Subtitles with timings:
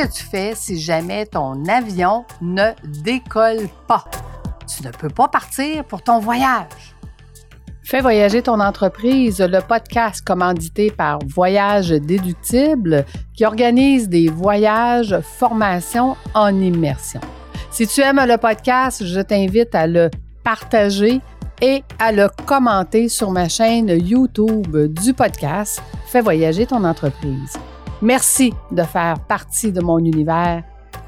[0.00, 2.70] que tu fais si jamais ton avion ne
[3.02, 4.04] décolle pas?
[4.66, 6.96] Tu ne peux pas partir pour ton voyage.
[7.82, 16.16] Fais voyager ton entreprise, le podcast commandité par Voyage Déductible qui organise des voyages, formations
[16.34, 17.20] en immersion.
[17.70, 20.08] Si tu aimes le podcast, je t'invite à le
[20.44, 21.20] partager
[21.60, 27.58] et à le commenter sur ma chaîne YouTube du podcast Fais voyager ton entreprise.
[28.02, 30.62] Merci de faire partie de mon univers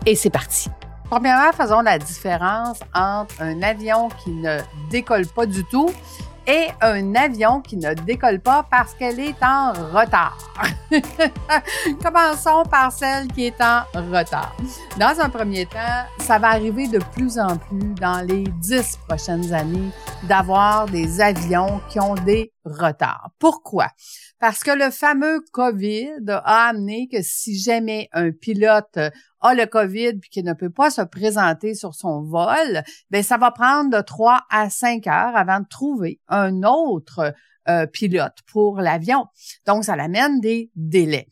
[0.05, 0.69] et c'est parti.
[1.09, 4.59] Premièrement, faisons la différence entre un avion qui ne
[4.91, 5.91] décolle pas du tout
[6.47, 10.37] et un avion qui ne décolle pas parce qu'elle est en retard.
[12.03, 14.55] Commençons par celle qui est en retard.
[14.99, 19.53] Dans un premier temps, ça va arriver de plus en plus dans les dix prochaines
[19.55, 19.91] années
[20.29, 23.31] d'avoir des avions qui ont des retards.
[23.39, 23.89] Pourquoi?
[24.39, 28.99] Parce que le fameux COVID a amené que si jamais un pilote
[29.41, 33.39] a le COVID puis qu'il ne peut pas se présenter sur son vol, ben ça
[33.39, 37.33] va prendre de 3 à 5 heures avant de trouver un autre
[37.69, 39.27] euh, pilote pour l'avion.
[39.67, 41.29] Donc, ça l'amène des délais.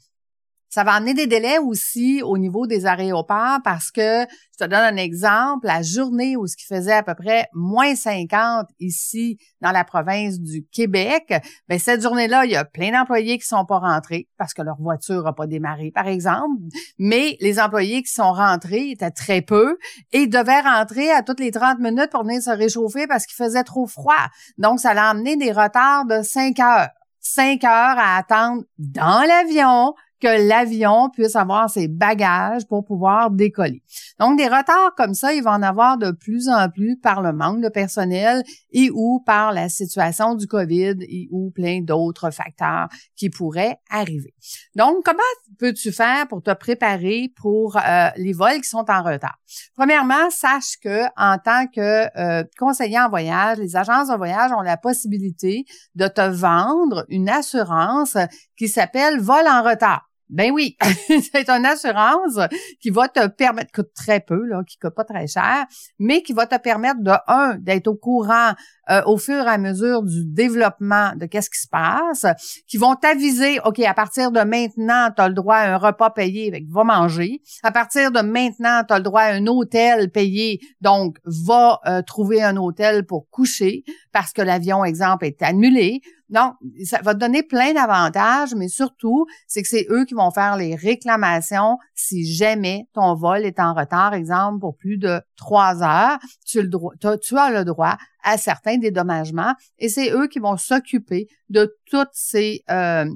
[0.70, 4.74] Ça va amener des délais aussi au niveau des aéroports parce que, je te donne
[4.74, 9.72] un exemple, la journée où ce qui faisait à peu près moins 50 ici dans
[9.72, 11.34] la province du Québec,
[11.68, 14.76] ben cette journée-là, il y a plein d'employés qui sont pas rentrés parce que leur
[14.76, 16.62] voiture n'a pas démarré, par exemple.
[16.98, 19.76] Mais les employés qui sont rentrés étaient très peu
[20.12, 23.64] et devaient rentrer à toutes les 30 minutes pour venir se réchauffer parce qu'il faisait
[23.64, 24.28] trop froid.
[24.56, 26.90] Donc, ça a amené des retards de 5 heures.
[27.18, 33.82] 5 heures à attendre dans l'avion que l'avion puisse avoir ses bagages pour pouvoir décoller.
[34.18, 37.32] Donc, des retards comme ça, il va en avoir de plus en plus par le
[37.32, 42.88] manque de personnel et ou par la situation du COVID et ou plein d'autres facteurs
[43.16, 44.34] qui pourraient arriver.
[44.76, 45.18] Donc, comment
[45.58, 49.38] peux-tu faire pour te préparer pour euh, les vols qui sont en retard?
[49.74, 54.62] Premièrement, sache que en tant que euh, conseiller en voyage, les agences de voyage ont
[54.62, 55.64] la possibilité
[55.94, 58.16] de te vendre une assurance
[58.56, 60.09] qui s'appelle vol en retard.
[60.30, 60.76] Ben oui,
[61.32, 62.38] c'est une assurance
[62.80, 65.66] qui va te permettre, coûte très peu, là, qui coûte pas très cher,
[65.98, 68.52] mais qui va te permettre de, un, d'être au courant
[68.90, 72.26] euh, au fur et à mesure du développement de qu'est-ce qui se passe,
[72.66, 76.10] qui vont t'aviser, OK, à partir de maintenant, tu as le droit à un repas
[76.10, 77.40] payé, avec va manger.
[77.62, 82.02] À partir de maintenant, tu as le droit à un hôtel payé, donc va euh,
[82.02, 86.00] trouver un hôtel pour coucher parce que l'avion, exemple, est annulé.
[86.28, 90.30] Donc, ça va te donner plein d'avantages, mais surtout, c'est que c'est eux qui vont
[90.30, 95.82] faire les réclamations si jamais ton vol est en retard, exemple, pour plus de trois
[95.82, 96.18] heures.
[96.46, 96.70] Tu, le
[97.18, 102.06] tu as le droit à certains dédommagements et c'est eux qui vont s'occuper de tous
[102.12, 103.06] ces, euh,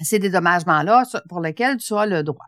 [0.00, 2.46] ces dédommagements-là pour lesquels tu as le droit.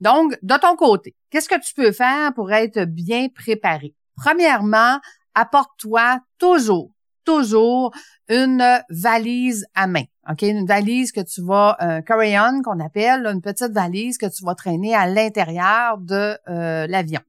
[0.00, 3.94] Donc, de ton côté, qu'est-ce que tu peux faire pour être bien préparé?
[4.16, 5.00] Premièrement,
[5.34, 6.92] apporte-toi toujours
[7.28, 7.92] toujours
[8.30, 10.04] une valise à main.
[10.30, 10.40] OK?
[10.42, 14.54] Une valise que tu vas, un carry-on qu'on appelle, une petite valise que tu vas
[14.54, 17.20] traîner à l'intérieur de euh, l'avion.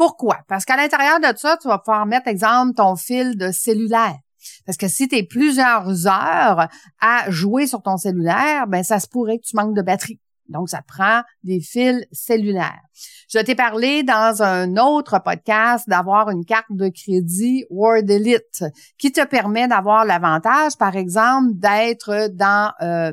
[0.00, 0.38] Pourquoi?
[0.48, 4.16] Parce qu'à l'intérieur de ça, tu vas pouvoir mettre, exemple, ton fil de cellulaire.
[4.64, 6.68] Parce que si tu es plusieurs heures
[7.02, 10.18] à jouer sur ton cellulaire, ben ça se pourrait que tu manques de batterie.
[10.48, 12.80] Donc, ça prend des fils cellulaires.
[13.28, 18.64] Je t'ai parlé dans un autre podcast d'avoir une carte de crédit Word Elite
[18.96, 23.12] qui te permet d'avoir l'avantage, par exemple, d'être dans euh,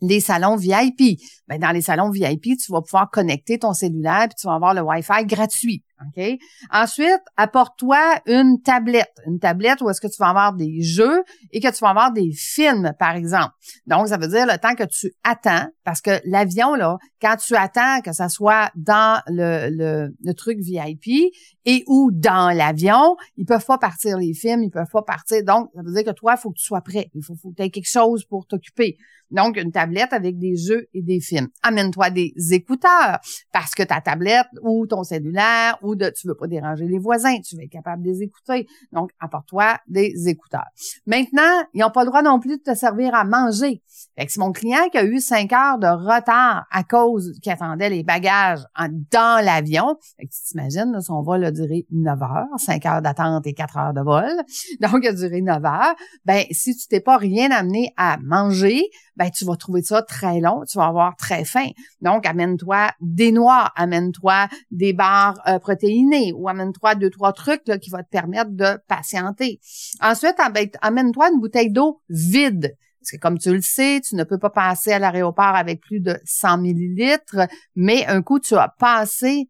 [0.00, 1.20] les salons VIP.
[1.48, 4.74] Ben, dans les salons VIP, tu vas pouvoir connecter ton cellulaire puis tu vas avoir
[4.74, 5.82] le Wi-Fi gratuit.
[6.70, 9.12] Ensuite, apporte-toi une tablette.
[9.26, 11.22] Une tablette où est-ce que tu vas avoir des jeux
[11.52, 13.52] et que tu vas avoir des films, par exemple.
[13.86, 17.56] Donc, ça veut dire le temps que tu attends, parce que l'avion, là, quand tu
[17.56, 21.32] attends que ça soit dans le, le, le truc VIP
[21.64, 25.42] et ou dans l'avion, ils peuvent pas partir les films, ils peuvent pas partir.
[25.44, 27.10] Donc, ça veut dire que toi, il faut que tu sois prêt.
[27.14, 28.96] Il faut, faut que tu aies quelque chose pour t'occuper.
[29.30, 31.48] Donc, une tablette avec des jeux et des films.
[31.62, 33.18] Amène-toi des écouteurs
[33.52, 37.38] parce que ta tablette ou ton cellulaire ou de, tu veux pas déranger les voisins,
[37.40, 38.66] tu veux être capable de les écouter.
[38.92, 40.66] Donc, apporte-toi des écouteurs.
[41.06, 43.82] Maintenant, ils n'ont pas le droit non plus de te servir à manger.
[44.18, 47.52] Fait que c'est mon client qui a eu cinq heures de retard à cause qu'il
[47.52, 48.60] attendait les bagages
[49.10, 49.96] dans l'avion.
[50.18, 54.00] Tu t'imagines, son vol a duré 9 heures, 5 heures d'attente et 4 heures de
[54.00, 54.30] vol.
[54.80, 55.94] Donc, il a duré 9 heures.
[56.24, 58.82] Ben, si tu t'es pas rien amené à manger,
[59.16, 61.68] ben, tu vas trouver ça très long, tu vas avoir très faim.
[62.00, 67.90] Donc, amène-toi des noix, amène-toi des barres euh, protéinées ou amène-toi deux, trois trucs qui
[67.90, 69.60] vont te permettre de patienter.
[70.00, 70.36] Ensuite,
[70.82, 74.50] amène-toi une bouteille d'eau vide Parce que comme tu le sais, tu ne peux pas
[74.50, 77.46] passer à l'aéroport avec plus de 100 millilitres,
[77.76, 79.48] mais un coup, tu as passé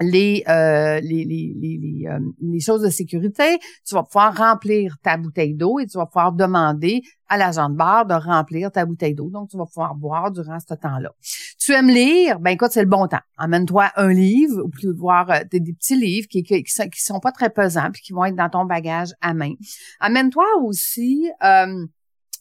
[0.00, 5.16] les, euh, les, les, les, euh, les, choses de sécurité, tu vas pouvoir remplir ta
[5.16, 9.14] bouteille d'eau et tu vas pouvoir demander à l'agent de bar de remplir ta bouteille
[9.14, 9.30] d'eau.
[9.30, 11.12] Donc, tu vas pouvoir boire durant ce temps-là.
[11.58, 12.40] Tu aimes lire?
[12.40, 13.20] Ben écoute, c'est le bon temps.
[13.38, 17.32] Emmène-toi un livre ou plus voir euh, des, petits livres qui, qui, qui, sont, pas
[17.32, 19.52] très pesants puis qui vont être dans ton bagage à main.
[20.00, 21.30] Amène-toi aussi...
[21.44, 21.86] Euh,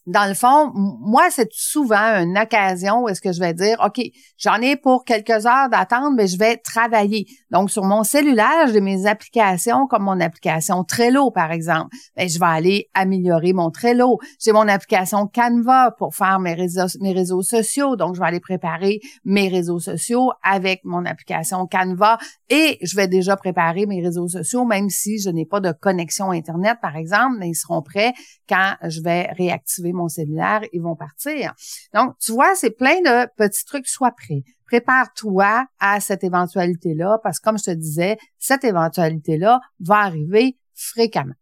[0.05, 4.01] dans le fond, moi, c'est souvent une occasion où est-ce que je vais dire, OK,
[4.37, 7.25] j'en ai pour quelques heures d'attente, mais je vais travailler.
[7.51, 11.95] Donc, sur mon cellulaire, j'ai mes applications comme mon application Trello, par exemple.
[12.17, 14.19] Bien, je vais aller améliorer mon Trello.
[14.43, 17.95] J'ai mon application Canva pour faire mes réseaux, mes réseaux sociaux.
[17.95, 22.17] Donc, je vais aller préparer mes réseaux sociaux avec mon application Canva
[22.49, 26.31] et je vais déjà préparer mes réseaux sociaux, même si je n'ai pas de connexion
[26.31, 28.13] Internet, par exemple, mais ils seront prêts
[28.47, 31.53] quand je vais réactiver mon cellulaire, ils vont partir.
[31.93, 33.87] Donc, tu vois, c'est plein de petits trucs.
[33.87, 34.43] Sois prêt.
[34.67, 41.33] Prépare-toi à cette éventualité-là, parce que comme je te disais, cette éventualité-là va arriver fréquemment.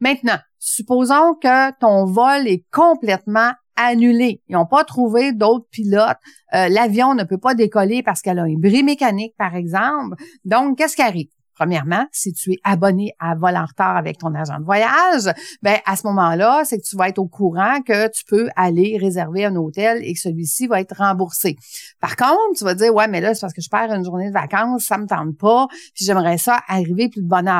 [0.00, 4.42] Maintenant, supposons que ton vol est complètement annulé.
[4.48, 6.18] Ils n'ont pas trouvé d'autres pilotes.
[6.54, 10.16] Euh, l'avion ne peut pas décoller parce qu'elle a un bris mécanique, par exemple.
[10.44, 11.28] Donc, qu'est-ce qui arrive?
[11.60, 15.30] Premièrement, si tu es abonné à Vol en retard avec ton agent de voyage,
[15.60, 18.96] ben à ce moment-là, c'est que tu vas être au courant que tu peux aller
[18.98, 21.56] réserver un hôtel et que celui-ci va être remboursé.
[22.00, 24.28] Par contre, tu vas dire ouais, mais là c'est parce que je perds une journée
[24.28, 27.50] de vacances, ça me tente pas, puis j'aimerais ça arriver plus de bonne.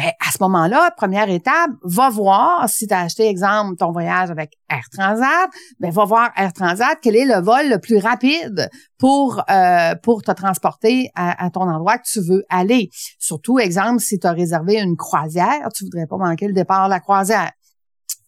[0.00, 4.30] Ben, à ce moment-là, première étape, va voir si tu as acheté, exemple, ton voyage
[4.30, 8.70] avec Air Transat, ben, va voir Air Transat, quel est le vol le plus rapide
[8.96, 12.88] pour, euh, pour te transporter à, ton endroit que tu veux aller.
[13.18, 16.90] Surtout, exemple, si tu as réservé une croisière, tu voudrais pas manquer le départ de
[16.94, 17.50] la croisière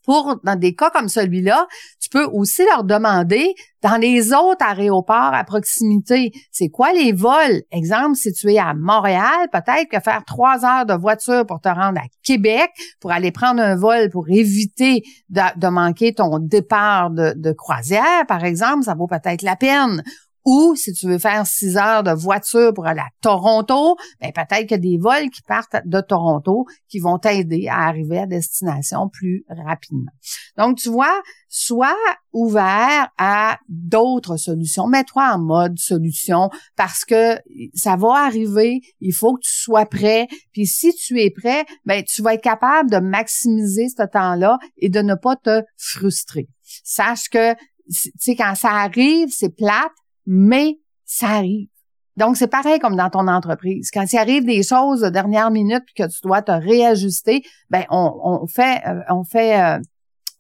[0.05, 1.67] pour, dans des cas comme celui-là,
[2.01, 7.63] tu peux aussi leur demander dans les autres aéroports à proximité, c'est quoi les vols?
[7.73, 11.69] Exemple, si tu es à Montréal, peut-être que faire trois heures de voiture pour te
[11.69, 12.71] rendre à Québec,
[13.01, 18.45] pour aller prendre un vol pour éviter de, manquer ton départ de, de croisière, par
[18.45, 20.03] exemple, ça vaut peut-être la peine.
[20.45, 24.63] Ou si tu veux faire six heures de voiture pour aller à Toronto, ben peut-être
[24.63, 28.27] qu'il y a des vols qui partent de Toronto qui vont t'aider à arriver à
[28.27, 30.11] destination plus rapidement.
[30.57, 31.97] Donc, tu vois, sois
[32.33, 34.87] ouvert à d'autres solutions.
[34.87, 37.37] Mets-toi en mode solution parce que
[37.75, 38.81] ça va arriver.
[39.01, 40.27] Il faut que tu sois prêt.
[40.53, 44.89] Puis si tu es prêt, ben tu vas être capable de maximiser ce temps-là et
[44.89, 46.49] de ne pas te frustrer.
[46.85, 47.55] Sache que
[47.91, 49.93] tu sais, quand ça arrive, c'est plate,
[50.27, 51.69] mais ça arrive.
[52.17, 53.91] Donc, c'est pareil comme dans ton entreprise.
[53.93, 58.13] Quand il arrive des choses de dernière minute que tu dois te réajuster, ben on,
[58.23, 59.79] on fait, euh, on fait, euh,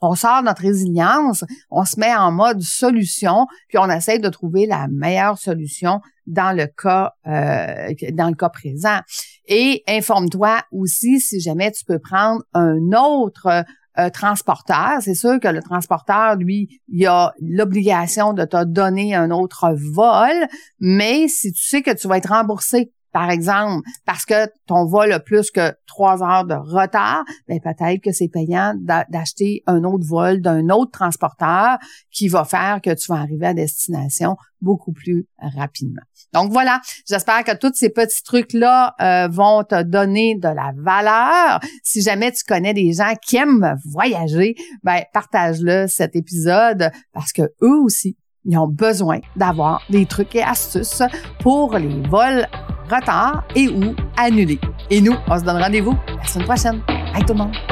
[0.02, 4.66] on sort notre résilience, on se met en mode solution, puis on essaie de trouver
[4.66, 8.98] la meilleure solution dans le cas, euh, dans le cas présent.
[9.46, 13.64] Et informe-toi aussi si jamais tu peux prendre un autre
[13.98, 19.30] euh, transporteur, c'est sûr que le transporteur, lui, il a l'obligation de te donner un
[19.30, 20.48] autre vol,
[20.80, 25.12] mais si tu sais que tu vas être remboursé par exemple, parce que ton vol
[25.12, 28.74] a plus que trois heures de retard, ben peut-être que c'est payant
[29.08, 31.78] d'acheter un autre vol d'un autre transporteur
[32.10, 36.02] qui va faire que tu vas arriver à destination beaucoup plus rapidement.
[36.32, 41.60] Donc voilà, j'espère que tous ces petits trucs-là euh, vont te donner de la valeur.
[41.82, 47.42] Si jamais tu connais des gens qui aiment voyager, ben partage-le cet épisode parce que
[47.62, 51.02] eux aussi ils ont besoin d'avoir des trucs et astuces
[51.40, 52.46] pour les vols
[52.92, 54.60] retard et ou annulés.
[54.90, 56.80] Et nous, on se donne rendez-vous la semaine prochaine.
[57.12, 57.71] Bye tout le monde!